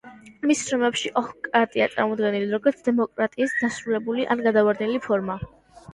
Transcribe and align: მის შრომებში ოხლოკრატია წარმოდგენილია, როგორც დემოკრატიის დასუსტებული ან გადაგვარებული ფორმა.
მის 0.51 0.61
შრომებში 0.69 1.11
ოხლოკრატია 1.21 1.87
წარმოდგენილია, 1.91 2.49
როგორც 2.55 2.81
დემოკრატიის 2.89 3.53
დასუსტებული 3.61 4.29
ან 4.37 4.43
გადაგვარებული 4.49 5.05
ფორმა. 5.09 5.37